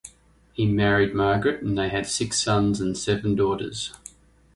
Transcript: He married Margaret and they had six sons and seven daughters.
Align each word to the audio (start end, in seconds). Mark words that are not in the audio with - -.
He 0.53 0.65
married 0.65 1.13
Margaret 1.13 1.61
and 1.61 1.77
they 1.77 1.89
had 1.89 2.07
six 2.07 2.41
sons 2.41 2.81
and 2.81 2.97
seven 2.97 3.35
daughters. 3.35 3.93